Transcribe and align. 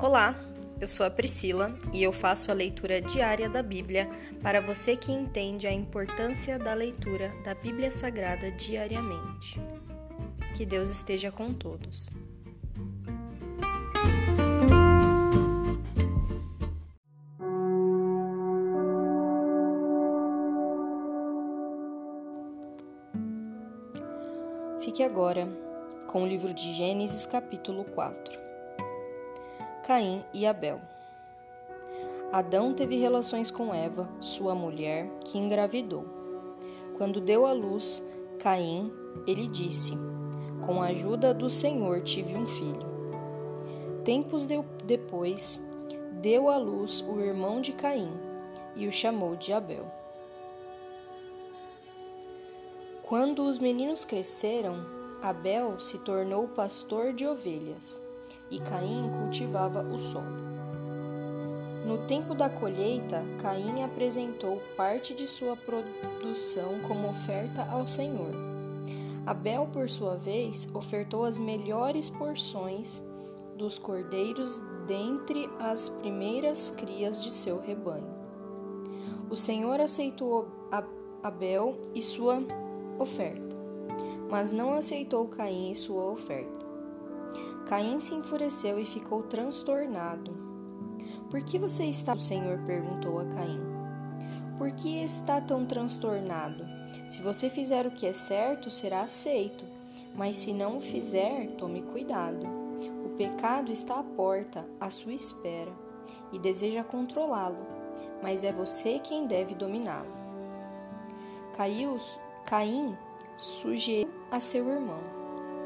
Olá, 0.00 0.32
eu 0.80 0.86
sou 0.86 1.04
a 1.04 1.10
Priscila 1.10 1.76
e 1.92 2.04
eu 2.04 2.12
faço 2.12 2.52
a 2.52 2.54
leitura 2.54 3.00
diária 3.00 3.48
da 3.48 3.64
Bíblia 3.64 4.08
para 4.40 4.60
você 4.60 4.94
que 4.96 5.10
entende 5.10 5.66
a 5.66 5.72
importância 5.72 6.56
da 6.56 6.72
leitura 6.72 7.34
da 7.42 7.52
Bíblia 7.52 7.90
Sagrada 7.90 8.48
diariamente. 8.52 9.60
Que 10.56 10.64
Deus 10.64 10.88
esteja 10.88 11.32
com 11.32 11.52
todos. 11.52 12.10
Fique 24.80 25.02
agora 25.02 25.48
com 26.06 26.22
o 26.22 26.26
livro 26.26 26.54
de 26.54 26.72
Gênesis, 26.74 27.26
capítulo 27.26 27.82
4. 27.82 28.47
Caim 29.88 30.22
e 30.34 30.46
Abel. 30.46 30.82
Adão 32.30 32.74
teve 32.74 32.98
relações 32.98 33.50
com 33.50 33.72
Eva, 33.72 34.06
sua 34.20 34.54
mulher, 34.54 35.08
que 35.24 35.38
engravidou. 35.38 36.04
Quando 36.98 37.22
deu 37.22 37.46
à 37.46 37.54
luz 37.54 38.06
Caim, 38.38 38.92
ele 39.26 39.46
disse: 39.46 39.96
Com 40.66 40.82
a 40.82 40.88
ajuda 40.88 41.32
do 41.32 41.48
Senhor 41.48 42.02
tive 42.02 42.36
um 42.36 42.44
filho. 42.44 42.86
Tempos 44.04 44.44
de 44.44 44.62
depois, 44.84 45.58
deu 46.20 46.50
à 46.50 46.58
luz 46.58 47.02
o 47.08 47.18
irmão 47.20 47.62
de 47.62 47.72
Caim 47.72 48.12
e 48.76 48.86
o 48.86 48.92
chamou 48.92 49.36
de 49.36 49.54
Abel. 49.54 49.90
Quando 53.02 53.42
os 53.42 53.58
meninos 53.58 54.04
cresceram, 54.04 54.84
Abel 55.22 55.80
se 55.80 55.96
tornou 56.00 56.46
pastor 56.46 57.14
de 57.14 57.26
ovelhas 57.26 58.06
e 58.50 58.58
Caim 58.58 59.10
cultivava 59.20 59.82
o 59.82 59.98
solo. 59.98 60.48
No 61.86 62.06
tempo 62.06 62.34
da 62.34 62.50
colheita, 62.50 63.24
Caim 63.40 63.82
apresentou 63.82 64.60
parte 64.76 65.14
de 65.14 65.26
sua 65.26 65.56
produção 65.56 66.80
como 66.86 67.08
oferta 67.08 67.66
ao 67.70 67.86
Senhor. 67.86 68.34
Abel, 69.24 69.66
por 69.72 69.88
sua 69.88 70.16
vez, 70.16 70.68
ofertou 70.74 71.24
as 71.24 71.38
melhores 71.38 72.10
porções 72.10 73.02
dos 73.56 73.78
cordeiros 73.78 74.60
dentre 74.86 75.48
as 75.58 75.88
primeiras 75.88 76.70
crias 76.70 77.22
de 77.22 77.32
seu 77.32 77.60
rebanho. 77.60 78.16
O 79.30 79.36
Senhor 79.36 79.80
aceitou 79.80 80.46
Abel 81.22 81.76
e 81.94 82.02
sua 82.02 82.42
oferta, 82.98 83.56
mas 84.30 84.50
não 84.50 84.74
aceitou 84.74 85.26
Caim 85.28 85.72
e 85.72 85.74
sua 85.74 86.10
oferta. 86.10 86.67
Caim 87.68 88.00
se 88.00 88.14
enfureceu 88.14 88.80
e 88.80 88.84
ficou 88.86 89.22
transtornado. 89.24 90.34
Por 91.30 91.42
que 91.42 91.58
você 91.58 91.84
está? 91.84 92.14
O 92.14 92.18
Senhor 92.18 92.58
perguntou 92.66 93.20
a 93.20 93.26
Caim. 93.26 93.60
Por 94.56 94.72
que 94.72 95.04
está 95.04 95.38
tão 95.38 95.66
transtornado? 95.66 96.64
Se 97.10 97.20
você 97.20 97.50
fizer 97.50 97.86
o 97.86 97.90
que 97.90 98.06
é 98.06 98.14
certo, 98.14 98.70
será 98.70 99.02
aceito, 99.02 99.66
mas 100.14 100.36
se 100.36 100.54
não 100.54 100.78
o 100.78 100.80
fizer, 100.80 101.48
tome 101.58 101.82
cuidado. 101.82 102.46
O 103.04 103.10
pecado 103.18 103.70
está 103.70 104.00
à 104.00 104.02
porta, 104.02 104.64
à 104.80 104.88
sua 104.88 105.12
espera, 105.12 105.72
e 106.32 106.38
deseja 106.38 106.82
controlá-lo, 106.82 107.66
mas 108.22 108.44
é 108.44 108.52
você 108.52 108.98
quem 108.98 109.26
deve 109.26 109.54
dominá-lo. 109.54 110.16
Caim 112.46 112.96
sugeriu 113.36 114.08
a 114.30 114.40
seu 114.40 114.66
irmão: 114.70 115.00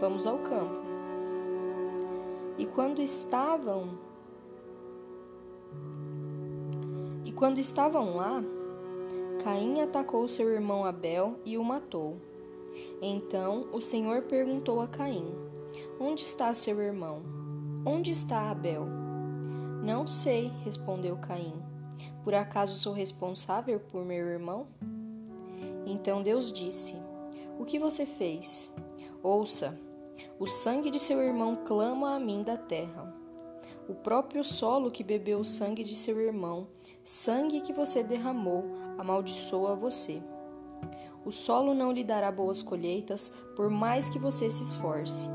Vamos 0.00 0.26
ao 0.26 0.38
campo. 0.38 0.81
E 2.58 2.66
quando 2.66 3.00
estavam 3.00 3.98
E 7.24 7.30
quando 7.30 7.58
estavam 7.58 8.16
lá, 8.16 8.42
Caim 9.42 9.80
atacou 9.80 10.28
seu 10.28 10.52
irmão 10.52 10.84
Abel 10.84 11.36
e 11.44 11.56
o 11.56 11.64
matou. 11.64 12.16
Então 13.00 13.66
o 13.72 13.80
Senhor 13.80 14.22
perguntou 14.22 14.80
a 14.80 14.86
Caim: 14.86 15.34
Onde 15.98 16.22
está 16.22 16.52
seu 16.52 16.80
irmão? 16.80 17.22
Onde 17.86 18.10
está 18.10 18.50
Abel? 18.50 18.86
Não 19.82 20.06
sei, 20.06 20.48
respondeu 20.64 21.16
Caim. 21.16 21.54
Por 22.22 22.34
acaso 22.34 22.78
sou 22.78 22.92
responsável 22.92 23.80
por 23.80 24.04
meu 24.04 24.26
irmão? 24.28 24.66
Então 25.86 26.22
Deus 26.22 26.52
disse: 26.52 26.94
O 27.58 27.64
que 27.64 27.78
você 27.78 28.04
fez? 28.04 28.70
Ouça, 29.22 29.78
o 30.38 30.46
sangue 30.46 30.90
de 30.90 30.98
seu 30.98 31.20
irmão 31.20 31.56
clama 31.64 32.14
a 32.14 32.20
mim 32.20 32.42
da 32.42 32.56
terra. 32.56 33.14
O 33.88 33.94
próprio 33.94 34.44
solo 34.44 34.90
que 34.90 35.02
bebeu 35.02 35.40
o 35.40 35.44
sangue 35.44 35.82
de 35.82 35.96
seu 35.96 36.20
irmão, 36.20 36.68
sangue 37.04 37.60
que 37.60 37.72
você 37.72 38.02
derramou, 38.02 38.64
amaldiçoa 38.98 39.74
você. 39.74 40.22
O 41.24 41.30
solo 41.30 41.74
não 41.74 41.92
lhe 41.92 42.02
dará 42.02 42.30
boas 42.32 42.62
colheitas, 42.62 43.32
por 43.54 43.70
mais 43.70 44.08
que 44.08 44.18
você 44.18 44.50
se 44.50 44.62
esforce. 44.64 45.28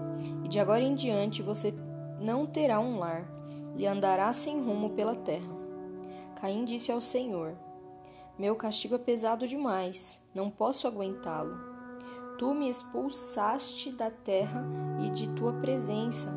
E 0.43 0.47
de 0.47 0.59
agora 0.59 0.83
em 0.83 0.95
diante 0.95 1.41
você 1.41 1.73
não 2.19 2.45
terá 2.45 2.79
um 2.79 2.99
lar, 2.99 3.29
e 3.75 3.85
andará 3.85 4.31
sem 4.33 4.61
rumo 4.61 4.89
pela 4.91 5.15
terra. 5.15 5.55
Caim 6.35 6.65
disse 6.65 6.91
ao 6.91 6.99
Senhor: 6.99 7.55
Meu 8.37 8.55
castigo 8.55 8.95
é 8.95 8.97
pesado 8.97 9.47
demais, 9.47 10.19
não 10.33 10.49
posso 10.49 10.87
aguentá-lo. 10.87 11.66
Tu 12.37 12.53
me 12.53 12.69
expulsaste 12.69 13.91
da 13.91 14.11
terra 14.11 14.63
e 15.03 15.09
de 15.09 15.27
tua 15.29 15.53
presença, 15.53 16.29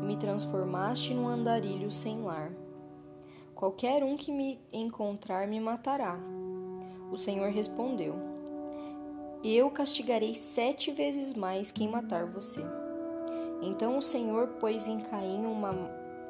e 0.00 0.04
me 0.04 0.16
transformaste 0.16 1.12
num 1.12 1.26
andarilho 1.26 1.90
sem 1.90 2.22
lar. 2.22 2.52
Qualquer 3.52 4.04
um 4.04 4.16
que 4.16 4.30
me 4.30 4.60
encontrar 4.72 5.48
me 5.48 5.58
matará. 5.58 6.16
O 7.10 7.18
Senhor 7.18 7.50
respondeu: 7.50 8.14
Eu 9.42 9.68
castigarei 9.70 10.34
sete 10.34 10.92
vezes 10.92 11.34
mais 11.34 11.72
quem 11.72 11.88
matar 11.88 12.26
você. 12.26 12.62
Então 13.60 13.98
o 13.98 14.02
Senhor 14.02 14.46
pôs 14.60 14.86
em 14.86 15.00
Caim 15.00 15.44
uma, 15.46 15.74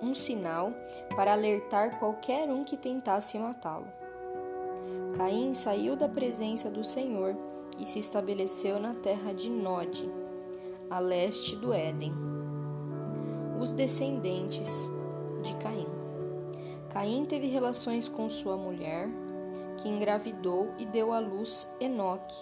um 0.01 0.15
sinal 0.15 0.73
para 1.15 1.35
alertar 1.35 1.99
qualquer 1.99 2.49
um 2.49 2.65
que 2.65 2.77
tentasse 2.77 3.39
matá-lo. 3.39 3.87
Caim 5.19 5.53
saiu 5.53 5.95
da 5.95 6.09
presença 6.09 6.71
do 6.71 6.83
Senhor 6.83 7.37
e 7.79 7.87
se 7.87 7.99
estabeleceu 7.99 8.81
na 8.81 8.95
terra 8.95 9.33
de 9.33 9.49
Nod, 9.49 10.11
a 10.89 10.99
leste 10.99 11.55
do 11.57 11.73
Éden. 11.73 12.13
Os 13.61 13.73
descendentes 13.73 14.89
de 15.43 15.55
Caim. 15.57 15.87
Caim 16.91 17.25
teve 17.25 17.47
relações 17.47 18.09
com 18.09 18.29
sua 18.29 18.57
mulher, 18.57 19.09
que 19.79 19.89
engravidou 19.89 20.69
e 20.79 20.85
deu 20.85 21.13
à 21.13 21.19
luz 21.19 21.73
Enoque. 21.81 22.37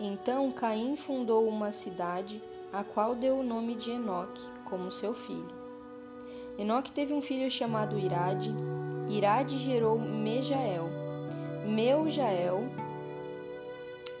Então 0.00 0.50
Caim 0.50 0.96
fundou 0.96 1.46
uma 1.46 1.72
cidade, 1.72 2.42
a 2.72 2.82
qual 2.82 3.14
deu 3.14 3.38
o 3.38 3.42
nome 3.42 3.74
de 3.74 3.90
Enoque, 3.90 4.42
como 4.64 4.90
seu 4.90 5.14
filho. 5.14 5.58
Enoque 6.58 6.90
teve 6.90 7.12
um 7.12 7.20
filho 7.20 7.50
chamado 7.50 7.98
Irade. 7.98 8.52
Irade 9.08 9.56
gerou 9.58 9.98
Mejael. 9.98 10.88
Meujael 11.66 12.64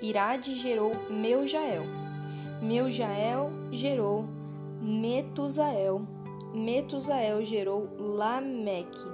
Irade 0.00 0.54
gerou 0.54 0.92
Meujael. 1.10 1.82
Meujael 2.62 3.50
gerou 3.72 4.26
Metusael. 4.80 6.02
Metusael 6.54 7.44
gerou 7.44 7.88
Lameque. 7.98 9.06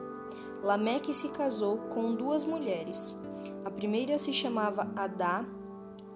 Lameque 0.62 1.14
se 1.14 1.28
casou 1.30 1.78
com 1.88 2.14
duas 2.14 2.44
mulheres. 2.44 3.18
A 3.64 3.70
primeira 3.70 4.18
se 4.18 4.32
chamava 4.32 4.90
Adá 4.94 5.44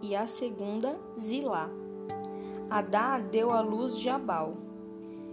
e 0.03 0.15
a 0.15 0.27
segunda 0.27 0.99
Zilá. 1.19 1.71
Adá 2.69 3.19
deu 3.19 3.51
à 3.51 3.61
luz 3.61 3.99
Jabal. 3.99 4.55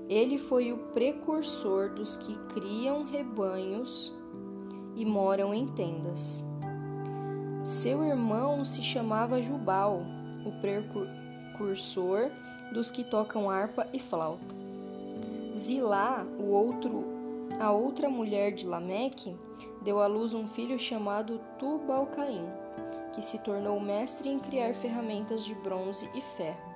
Ele 0.07 0.37
foi 0.37 0.71
o 0.71 0.77
precursor 0.93 1.89
dos 1.89 2.15
que 2.15 2.35
criam 2.53 3.03
rebanhos 3.03 4.13
e 4.95 5.05
moram 5.05 5.53
em 5.53 5.67
tendas. 5.67 6.44
Seu 7.65 8.05
irmão 8.05 8.63
se 8.63 8.83
chamava 8.83 9.41
Jubal, 9.41 10.03
o 10.45 10.51
precursor 10.61 12.29
dos 12.71 12.91
que 12.91 13.03
tocam 13.03 13.49
harpa 13.49 13.87
e 13.91 13.97
flauta. 13.97 14.53
Zilá, 15.57 16.23
o 16.37 16.43
outro, 16.43 17.03
a 17.59 17.71
outra 17.71 18.07
mulher 18.07 18.51
de 18.51 18.67
Lameque, 18.67 19.35
deu 19.81 19.99
à 19.99 20.05
luz 20.05 20.35
um 20.35 20.47
filho 20.47 20.77
chamado 20.77 21.41
Tubal-Caim, 21.57 22.45
que 23.13 23.25
se 23.25 23.39
tornou 23.39 23.79
mestre 23.79 24.29
em 24.29 24.37
criar 24.37 24.75
ferramentas 24.75 25.43
de 25.43 25.55
bronze 25.55 26.07
e 26.13 26.21
ferro. 26.21 26.75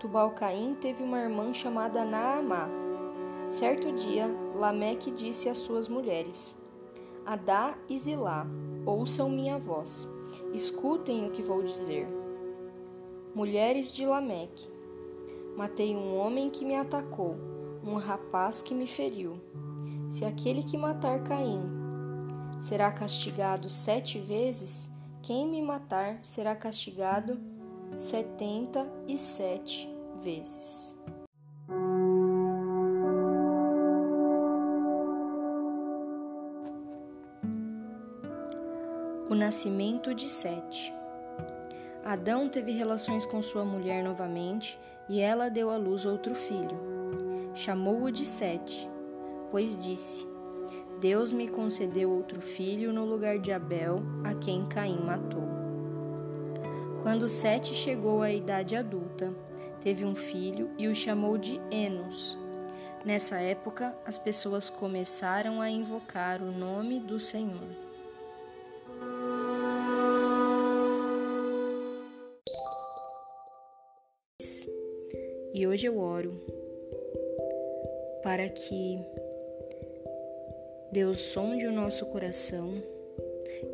Tubal-Caim 0.00 0.74
teve 0.80 1.00
uma 1.00 1.20
irmã 1.20 1.54
chamada 1.54 2.04
Naamá. 2.04 2.68
Certo 3.50 3.92
dia, 3.92 4.28
Lameque 4.56 5.12
disse 5.12 5.48
às 5.48 5.58
suas 5.58 5.86
mulheres: 5.86 6.60
Adá 7.24 7.76
e 7.88 7.96
Zilá, 7.96 8.46
ouçam 8.84 9.30
minha 9.30 9.58
voz. 9.58 10.08
Escutem 10.52 11.26
o 11.26 11.30
que 11.30 11.42
vou 11.42 11.62
dizer. 11.62 12.08
Mulheres 13.34 13.92
de 13.92 14.04
Lameque, 14.04 14.68
matei 15.56 15.94
um 15.94 16.16
homem 16.18 16.50
que 16.50 16.64
me 16.64 16.74
atacou, 16.74 17.36
um 17.84 17.94
rapaz 17.94 18.60
que 18.60 18.74
me 18.74 18.86
feriu. 18.86 19.40
Se 20.10 20.24
aquele 20.24 20.62
que 20.62 20.76
matar 20.76 21.22
Caim 21.22 21.62
será 22.60 22.90
castigado 22.90 23.70
sete 23.70 24.18
vezes, 24.18 24.90
quem 25.22 25.48
me 25.48 25.62
matar 25.62 26.20
será 26.22 26.54
castigado 26.54 27.40
setenta 27.96 28.90
e 29.06 29.16
sete 29.16 29.88
vezes. 30.22 30.94
Nascimento 39.42 40.14
de 40.14 40.28
Sete. 40.28 40.94
Adão 42.04 42.48
teve 42.48 42.70
relações 42.70 43.26
com 43.26 43.42
sua 43.42 43.64
mulher 43.64 44.04
novamente 44.04 44.78
e 45.08 45.18
ela 45.18 45.48
deu 45.48 45.68
à 45.68 45.76
luz 45.76 46.06
outro 46.06 46.32
filho. 46.32 47.50
Chamou-o 47.52 48.12
de 48.12 48.24
Sete, 48.24 48.88
pois 49.50 49.76
disse: 49.82 50.24
Deus 51.00 51.32
me 51.32 51.48
concedeu 51.48 52.12
outro 52.12 52.40
filho 52.40 52.92
no 52.92 53.04
lugar 53.04 53.40
de 53.40 53.50
Abel, 53.50 54.00
a 54.22 54.32
quem 54.32 54.64
Caim 54.64 55.00
matou. 55.00 55.48
Quando 57.02 57.28
Sete 57.28 57.74
chegou 57.74 58.22
à 58.22 58.30
idade 58.30 58.76
adulta, 58.76 59.34
teve 59.80 60.04
um 60.04 60.14
filho 60.14 60.70
e 60.78 60.86
o 60.86 60.94
chamou 60.94 61.36
de 61.36 61.60
Enos. 61.68 62.38
Nessa 63.04 63.40
época, 63.40 63.92
as 64.06 64.16
pessoas 64.18 64.70
começaram 64.70 65.60
a 65.60 65.68
invocar 65.68 66.40
o 66.40 66.52
nome 66.52 67.00
do 67.00 67.18
Senhor. 67.18 67.91
E 75.54 75.66
hoje 75.66 75.86
eu 75.86 75.98
oro 75.98 76.32
para 78.22 78.48
que 78.48 78.98
Deus 80.90 81.20
sonde 81.20 81.66
o 81.66 81.72
nosso 81.72 82.06
coração 82.06 82.82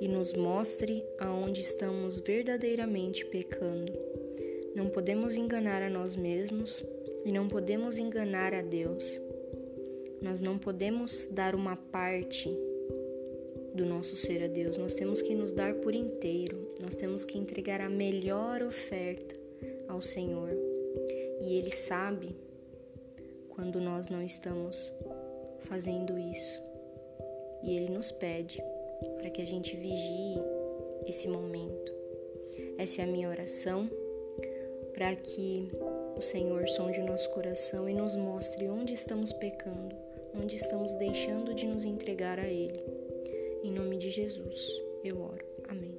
e 0.00 0.08
nos 0.08 0.32
mostre 0.32 1.04
aonde 1.20 1.60
estamos 1.60 2.18
verdadeiramente 2.18 3.24
pecando. 3.26 3.92
Não 4.74 4.88
podemos 4.88 5.36
enganar 5.36 5.80
a 5.80 5.88
nós 5.88 6.16
mesmos 6.16 6.84
e 7.24 7.32
não 7.32 7.46
podemos 7.46 7.96
enganar 7.96 8.52
a 8.52 8.62
Deus. 8.62 9.20
Nós 10.20 10.40
não 10.40 10.58
podemos 10.58 11.28
dar 11.30 11.54
uma 11.54 11.76
parte 11.76 12.50
do 13.72 13.86
nosso 13.86 14.16
ser 14.16 14.42
a 14.42 14.48
Deus, 14.48 14.76
nós 14.76 14.94
temos 14.94 15.22
que 15.22 15.32
nos 15.32 15.52
dar 15.52 15.74
por 15.74 15.94
inteiro, 15.94 16.72
nós 16.80 16.96
temos 16.96 17.22
que 17.22 17.38
entregar 17.38 17.80
a 17.80 17.88
melhor 17.88 18.64
oferta 18.64 19.36
ao 19.86 20.02
Senhor 20.02 20.77
e 21.40 21.54
Ele 21.54 21.70
sabe 21.70 22.36
quando 23.48 23.80
nós 23.80 24.08
não 24.08 24.22
estamos 24.22 24.92
fazendo 25.60 26.18
isso. 26.18 26.60
E 27.62 27.76
Ele 27.76 27.90
nos 27.90 28.12
pede 28.12 28.62
para 29.18 29.30
que 29.30 29.42
a 29.42 29.46
gente 29.46 29.76
vigie 29.76 30.38
esse 31.06 31.28
momento. 31.28 31.92
Essa 32.76 33.02
é 33.02 33.04
a 33.04 33.08
minha 33.08 33.28
oração 33.28 33.88
para 34.92 35.14
que 35.14 35.70
o 36.16 36.20
Senhor 36.20 36.68
sonde 36.68 37.00
o 37.00 37.06
nosso 37.06 37.30
coração 37.30 37.88
e 37.88 37.94
nos 37.94 38.16
mostre 38.16 38.68
onde 38.68 38.94
estamos 38.94 39.32
pecando, 39.32 39.94
onde 40.34 40.56
estamos 40.56 40.92
deixando 40.94 41.54
de 41.54 41.66
nos 41.66 41.84
entregar 41.84 42.38
a 42.38 42.48
Ele. 42.48 42.82
Em 43.62 43.72
nome 43.72 43.96
de 43.96 44.10
Jesus, 44.10 44.68
eu 45.04 45.20
oro. 45.20 45.44
Amém. 45.68 45.98